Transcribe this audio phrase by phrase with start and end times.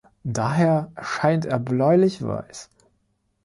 [0.23, 2.71] Daher erscheint er bläulich-weiß.